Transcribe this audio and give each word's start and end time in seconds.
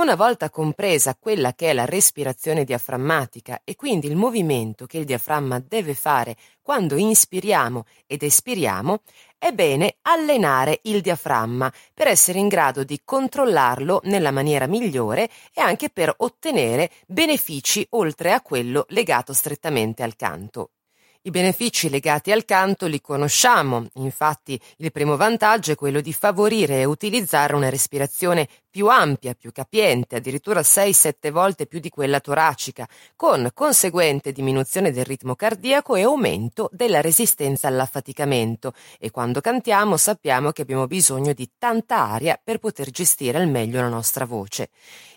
Una 0.00 0.14
volta 0.14 0.48
compresa 0.48 1.14
quella 1.14 1.52
che 1.52 1.68
è 1.68 1.72
la 1.74 1.84
respirazione 1.84 2.64
diaframmatica 2.64 3.60
e 3.64 3.76
quindi 3.76 4.06
il 4.06 4.16
movimento 4.16 4.86
che 4.86 4.96
il 4.96 5.04
diaframma 5.04 5.58
deve 5.60 5.92
fare 5.92 6.38
quando 6.62 6.96
inspiriamo 6.96 7.84
ed 8.06 8.22
espiriamo, 8.22 9.02
è 9.36 9.52
bene 9.52 9.96
allenare 10.00 10.80
il 10.84 11.02
diaframma 11.02 11.70
per 11.92 12.06
essere 12.06 12.38
in 12.38 12.48
grado 12.48 12.82
di 12.82 13.02
controllarlo 13.04 14.00
nella 14.04 14.30
maniera 14.30 14.66
migliore 14.66 15.28
e 15.52 15.60
anche 15.60 15.90
per 15.90 16.14
ottenere 16.16 16.90
benefici 17.06 17.86
oltre 17.90 18.32
a 18.32 18.40
quello 18.40 18.86
legato 18.88 19.34
strettamente 19.34 20.02
al 20.02 20.16
canto. 20.16 20.70
I 21.22 21.30
benefici 21.30 21.90
legati 21.90 22.32
al 22.32 22.46
canto 22.46 22.86
li 22.86 23.02
conosciamo, 23.02 23.88
infatti 23.96 24.58
il 24.78 24.90
primo 24.90 25.18
vantaggio 25.18 25.72
è 25.72 25.74
quello 25.74 26.00
di 26.00 26.14
favorire 26.14 26.80
e 26.80 26.86
utilizzare 26.86 27.54
una 27.54 27.68
respirazione 27.68 28.48
più 28.70 28.88
ampia, 28.88 29.34
più 29.34 29.50
capiente, 29.52 30.16
addirittura 30.16 30.60
6-7 30.60 31.30
volte 31.30 31.66
più 31.66 31.80
di 31.80 31.88
quella 31.88 32.20
toracica, 32.20 32.88
con 33.16 33.50
conseguente 33.52 34.32
diminuzione 34.32 34.92
del 34.92 35.04
ritmo 35.04 35.34
cardiaco 35.34 35.96
e 35.96 36.02
aumento 36.02 36.68
della 36.72 37.00
resistenza 37.00 37.66
all'affaticamento 37.66 38.72
e 38.98 39.10
quando 39.10 39.40
cantiamo 39.40 39.96
sappiamo 39.96 40.52
che 40.52 40.62
abbiamo 40.62 40.86
bisogno 40.86 41.32
di 41.32 41.50
tanta 41.58 41.96
aria 41.96 42.40
per 42.42 42.58
poter 42.58 42.90
gestire 42.90 43.38
al 43.38 43.48
meglio 43.48 43.80
la 43.80 43.88
nostra 43.88 44.24
voce. 44.24 44.70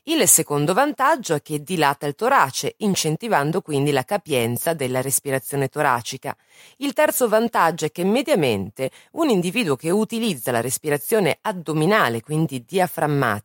Il 0.05 0.27
secondo 0.27 0.73
vantaggio 0.73 1.35
è 1.35 1.41
che 1.41 1.63
dilata 1.63 2.05
il 2.05 2.15
torace, 2.15 2.73
incentivando 2.79 3.62
quindi 3.62 3.91
la 3.91 4.04
capienza 4.04 4.73
della 4.73 4.99
respirazione 4.99 5.70
toracica. 5.70 6.35
Il 6.77 6.91
terzo 6.91 7.29
vantaggio 7.29 7.85
è 7.85 7.91
che 7.91 8.04
mediamente 8.04 8.91
un 9.12 9.29
individuo 9.29 9.77
che 9.77 9.91
utilizza 9.91 10.51
la 10.51 10.59
respirazione 10.59 11.38
addominale, 11.40 12.20
quindi 12.20 12.65
diaframmatica, 12.67 13.42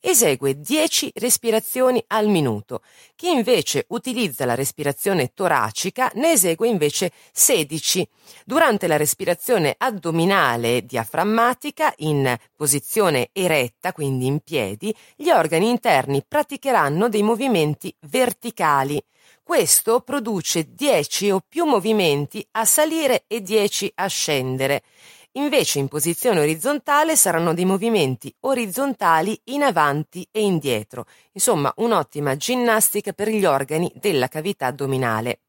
esegue 0.00 0.58
10 0.58 1.12
respirazioni 1.14 2.02
al 2.08 2.28
minuto. 2.28 2.82
Chi 3.14 3.30
invece 3.30 3.84
utilizza 3.88 4.44
la 4.44 4.54
respirazione 4.54 5.32
toracica 5.34 6.10
ne 6.14 6.32
esegue 6.32 6.68
invece 6.68 7.12
16. 7.32 8.08
Durante 8.44 8.86
la 8.86 8.96
respirazione 8.96 9.74
addominale 9.76 10.84
diaframmatica 10.84 11.92
in 11.98 12.36
posizione 12.56 13.28
eretta, 13.32 13.92
quindi 13.92 14.26
in 14.26 14.40
piedi, 14.40 14.94
gli 15.16 15.30
organi 15.30 15.68
interni 15.68 16.24
praticheranno 16.26 17.08
dei 17.08 17.22
movimenti 17.22 17.94
verticali. 18.08 19.02
Questo 19.42 20.00
produce 20.00 20.72
10 20.72 21.30
o 21.30 21.42
più 21.46 21.66
movimenti 21.66 22.46
a 22.52 22.64
salire 22.64 23.24
e 23.26 23.42
10 23.42 23.92
a 23.96 24.06
scendere. 24.06 24.82
Invece 25.36 25.80
in 25.80 25.88
posizione 25.88 26.38
orizzontale 26.38 27.16
saranno 27.16 27.54
dei 27.54 27.64
movimenti 27.64 28.32
orizzontali 28.40 29.40
in 29.46 29.64
avanti 29.64 30.24
e 30.30 30.42
indietro, 30.42 31.06
insomma 31.32 31.72
un'ottima 31.78 32.36
ginnastica 32.36 33.12
per 33.12 33.28
gli 33.30 33.44
organi 33.44 33.90
della 33.96 34.28
cavità 34.28 34.66
addominale. 34.66 35.40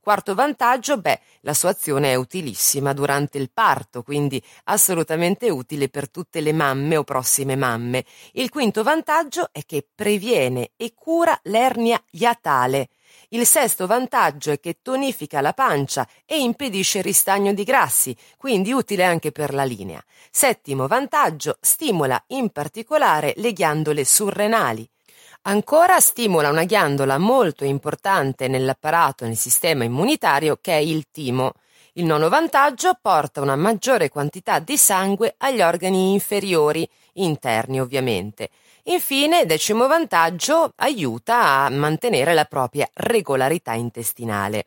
Quarto 0.00 0.36
vantaggio, 0.36 1.00
beh, 1.00 1.20
la 1.40 1.54
sua 1.54 1.70
azione 1.70 2.12
è 2.12 2.14
utilissima 2.14 2.92
durante 2.92 3.38
il 3.38 3.50
parto, 3.52 4.02
quindi 4.02 4.40
assolutamente 4.64 5.50
utile 5.50 5.88
per 5.88 6.08
tutte 6.08 6.40
le 6.40 6.52
mamme 6.52 6.96
o 6.96 7.02
prossime 7.02 7.56
mamme. 7.56 8.04
Il 8.32 8.48
quinto 8.48 8.84
vantaggio 8.84 9.48
è 9.50 9.64
che 9.64 9.86
previene 9.92 10.70
e 10.76 10.92
cura 10.94 11.36
l'ernia 11.44 12.00
iatale. 12.12 12.90
Il 13.30 13.46
sesto 13.46 13.86
vantaggio 13.86 14.50
è 14.50 14.60
che 14.60 14.78
tonifica 14.82 15.40
la 15.40 15.52
pancia 15.52 16.06
e 16.26 16.38
impedisce 16.38 16.98
il 16.98 17.04
ristagno 17.04 17.54
di 17.54 17.64
grassi, 17.64 18.16
quindi 18.36 18.72
utile 18.72 19.04
anche 19.04 19.32
per 19.32 19.54
la 19.54 19.64
linea. 19.64 20.02
Settimo 20.30 20.86
vantaggio, 20.86 21.56
stimola 21.60 22.22
in 22.28 22.50
particolare 22.50 23.32
le 23.36 23.52
ghiandole 23.52 24.04
surrenali. 24.04 24.88
Ancora 25.44 25.98
stimola 25.98 26.50
una 26.50 26.64
ghiandola 26.64 27.18
molto 27.18 27.64
importante 27.64 28.46
nell'apparato 28.46 29.24
nel 29.24 29.36
sistema 29.36 29.82
immunitario 29.82 30.58
che 30.60 30.72
è 30.72 30.80
il 30.80 31.06
timo. 31.10 31.54
Il 31.94 32.04
nono 32.04 32.28
vantaggio 32.28 32.96
porta 33.00 33.40
una 33.40 33.56
maggiore 33.56 34.08
quantità 34.08 34.60
di 34.60 34.76
sangue 34.76 35.34
agli 35.38 35.60
organi 35.60 36.12
inferiori, 36.12 36.88
interni 37.14 37.80
ovviamente. 37.80 38.50
Infine, 38.86 39.46
decimo 39.46 39.86
vantaggio, 39.86 40.72
aiuta 40.76 41.64
a 41.64 41.70
mantenere 41.70 42.34
la 42.34 42.46
propria 42.46 42.88
regolarità 42.94 43.74
intestinale. 43.74 44.66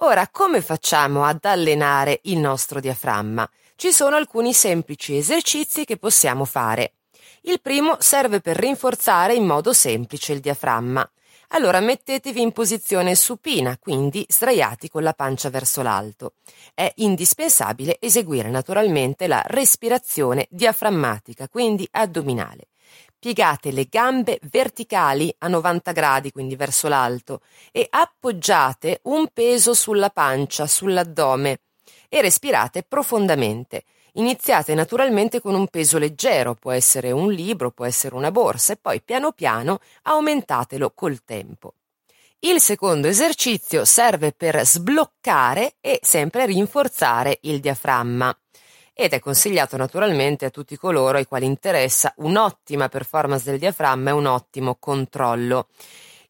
Ora, 0.00 0.28
come 0.28 0.60
facciamo 0.60 1.24
ad 1.24 1.42
allenare 1.44 2.20
il 2.24 2.38
nostro 2.38 2.78
diaframma? 2.78 3.48
Ci 3.74 3.90
sono 3.90 4.16
alcuni 4.16 4.52
semplici 4.52 5.16
esercizi 5.16 5.86
che 5.86 5.96
possiamo 5.96 6.44
fare. 6.44 6.96
Il 7.42 7.62
primo 7.62 7.96
serve 8.00 8.40
per 8.40 8.58
rinforzare 8.58 9.34
in 9.34 9.46
modo 9.46 9.72
semplice 9.72 10.34
il 10.34 10.40
diaframma. 10.40 11.10
Allora 11.48 11.80
mettetevi 11.80 12.42
in 12.42 12.52
posizione 12.52 13.14
supina, 13.14 13.78
quindi 13.78 14.26
sdraiati 14.28 14.90
con 14.90 15.02
la 15.02 15.14
pancia 15.14 15.48
verso 15.48 15.80
l'alto. 15.80 16.34
È 16.74 16.92
indispensabile 16.96 17.96
eseguire 17.98 18.50
naturalmente 18.50 19.26
la 19.26 19.42
respirazione 19.46 20.48
diaframmatica, 20.50 21.48
quindi 21.48 21.88
addominale. 21.92 22.66
Piegate 23.24 23.72
le 23.72 23.86
gambe 23.88 24.38
verticali 24.50 25.34
a 25.38 25.48
90 25.48 25.92
gradi, 25.92 26.30
quindi 26.30 26.56
verso 26.56 26.88
l'alto, 26.88 27.40
e 27.72 27.86
appoggiate 27.88 29.00
un 29.04 29.28
peso 29.32 29.72
sulla 29.72 30.10
pancia, 30.10 30.66
sull'addome, 30.66 31.60
e 32.10 32.20
respirate 32.20 32.82
profondamente. 32.82 33.84
Iniziate 34.16 34.74
naturalmente 34.74 35.40
con 35.40 35.54
un 35.54 35.68
peso 35.68 35.96
leggero, 35.96 36.52
può 36.52 36.70
essere 36.72 37.12
un 37.12 37.32
libro, 37.32 37.70
può 37.70 37.86
essere 37.86 38.14
una 38.14 38.30
borsa 38.30 38.74
e 38.74 38.76
poi 38.76 39.00
piano 39.00 39.32
piano 39.32 39.80
aumentatelo 40.02 40.92
col 40.94 41.24
tempo. 41.24 41.76
Il 42.40 42.60
secondo 42.60 43.08
esercizio 43.08 43.86
serve 43.86 44.32
per 44.32 44.66
sbloccare 44.66 45.76
e 45.80 45.98
sempre 46.02 46.44
rinforzare 46.44 47.38
il 47.44 47.60
diaframma 47.60 48.36
ed 48.94 49.12
è 49.12 49.18
consigliato 49.18 49.76
naturalmente 49.76 50.46
a 50.46 50.50
tutti 50.50 50.76
coloro 50.76 51.18
ai 51.18 51.26
quali 51.26 51.44
interessa 51.44 52.14
un'ottima 52.18 52.88
performance 52.88 53.50
del 53.50 53.58
diaframma 53.58 54.10
e 54.10 54.12
un 54.14 54.26
ottimo 54.26 54.76
controllo. 54.76 55.66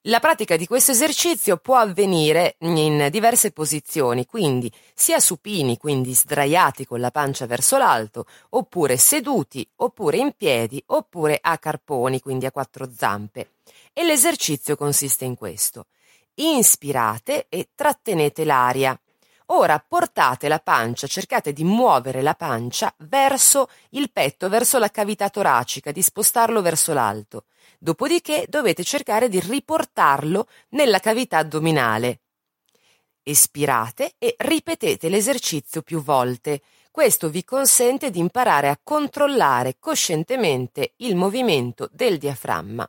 La 0.09 0.21
pratica 0.21 0.57
di 0.57 0.67
questo 0.67 0.91
esercizio 0.91 1.57
può 1.57 1.77
avvenire 1.77 2.57
in 2.59 3.09
diverse 3.11 3.53
posizioni, 3.53 4.27
quindi 4.27 4.71
sia 4.93 5.19
supini, 5.19 5.79
quindi 5.79 6.13
sdraiati 6.13 6.85
con 6.85 7.01
la 7.01 7.11
pancia 7.11 7.47
verso 7.47 7.79
l'alto, 7.79 8.27
oppure 8.51 8.99
seduti, 8.99 9.67
oppure 9.77 10.19
in 10.19 10.33
piedi, 10.37 10.83
oppure 10.89 11.39
a 11.41 11.57
carponi, 11.57 12.21
quindi 12.21 12.45
a 12.45 12.53
quattro 12.53 12.91
zampe. 12.95 13.53
E 13.95 14.05
l'esercizio 14.05 14.77
consiste 14.77 15.25
in 15.25 15.37
questo. 15.37 15.87
Inspirate 16.35 17.47
e 17.49 17.69
trattenete 17.75 18.45
l'aria. 18.45 18.99
Ora 19.49 19.79
portate 19.79 20.49
la 20.49 20.59
pancia, 20.59 21.07
cercate 21.07 21.53
di 21.53 21.65
muovere 21.65 22.23
la 22.23 22.35
pancia 22.35 22.95
verso 22.99 23.69
il 23.91 24.11
petto, 24.11 24.49
verso 24.49 24.79
la 24.79 24.91
cavità 24.91 25.29
toracica, 25.29 25.93
di 25.93 26.01
spostarlo 26.01 26.63
verso 26.63 26.95
l'alto. 26.95 27.45
Dopodiché 27.79 28.47
dovete 28.49 28.83
cercare 28.85 29.29
di 29.29 29.41
riportarlo 29.41 30.49
nella 30.71 30.99
cavità 30.99 31.39
addominale. 31.39 32.21
Espirate 33.23 34.15
e 34.19 34.35
ripetete 34.39 35.11
l'esercizio 35.11 35.83
più 35.83 36.03
volte. 36.03 36.63
Questo 36.91 37.29
vi 37.29 37.45
consente 37.45 38.11
di 38.11 38.21
imparare 38.21 38.69
a 38.69 38.79
controllare 38.83 39.77
coscientemente 39.79 40.95
il 40.99 41.17
movimento 41.17 41.89
del 41.93 42.17
diaframma. 42.17 42.89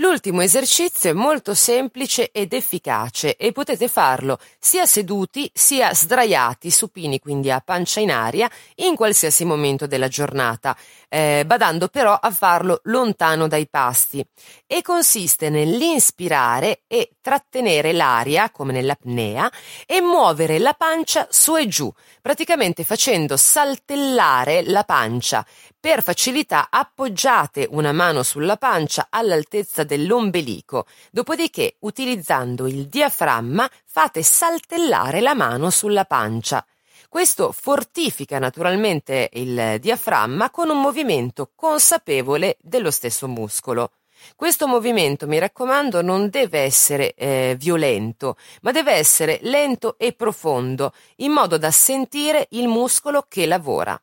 L'ultimo 0.00 0.42
esercizio 0.42 1.10
è 1.10 1.12
molto 1.12 1.54
semplice 1.54 2.30
ed 2.30 2.52
efficace 2.52 3.34
e 3.34 3.50
potete 3.50 3.88
farlo 3.88 4.38
sia 4.56 4.86
seduti 4.86 5.50
sia 5.52 5.92
sdraiati, 5.92 6.70
supini 6.70 7.18
quindi 7.18 7.50
a 7.50 7.60
pancia 7.60 7.98
in 7.98 8.12
aria, 8.12 8.48
in 8.76 8.94
qualsiasi 8.94 9.44
momento 9.44 9.88
della 9.88 10.06
giornata, 10.06 10.76
eh, 11.08 11.44
badando 11.46 11.88
però 11.88 12.14
a 12.14 12.30
farlo 12.30 12.80
lontano 12.84 13.48
dai 13.48 13.68
pasti. 13.68 14.24
E 14.66 14.82
consiste 14.82 15.50
nell'inspirare 15.50 16.82
e 16.86 17.10
trattenere 17.20 17.92
l'aria, 17.92 18.50
come 18.50 18.72
nell'apnea, 18.72 19.50
e 19.86 20.00
muovere 20.00 20.58
la 20.58 20.74
pancia 20.74 21.26
su 21.30 21.56
e 21.56 21.66
giù, 21.66 21.92
praticamente 22.20 22.84
facendo 22.84 23.36
saltellare 23.36 24.62
la 24.64 24.84
pancia. 24.84 25.44
Per 25.80 26.02
facilità 26.02 26.68
appoggiate 26.70 27.66
una 27.70 27.92
mano 27.92 28.22
sulla 28.22 28.56
pancia 28.56 29.06
all'altezza 29.10 29.84
dell'ombelico, 29.84 30.86
dopodiché 31.10 31.76
utilizzando 31.80 32.66
il 32.66 32.86
diaframma 32.86 33.68
fate 33.84 34.22
saltellare 34.22 35.20
la 35.20 35.34
mano 35.34 35.70
sulla 35.70 36.04
pancia. 36.04 36.64
Questo 37.10 37.52
fortifica 37.52 38.38
naturalmente 38.38 39.30
il 39.32 39.78
diaframma 39.80 40.50
con 40.50 40.68
un 40.68 40.78
movimento 40.78 41.50
consapevole 41.54 42.58
dello 42.60 42.90
stesso 42.90 43.26
muscolo. 43.26 43.92
Questo 44.36 44.66
movimento, 44.66 45.26
mi 45.26 45.38
raccomando, 45.38 46.02
non 46.02 46.28
deve 46.28 46.60
essere 46.60 47.14
eh, 47.14 47.56
violento, 47.58 48.36
ma 48.60 48.72
deve 48.72 48.92
essere 48.92 49.38
lento 49.42 49.96
e 49.96 50.12
profondo, 50.12 50.92
in 51.16 51.32
modo 51.32 51.56
da 51.56 51.70
sentire 51.70 52.46
il 52.50 52.68
muscolo 52.68 53.24
che 53.26 53.46
lavora. 53.46 53.98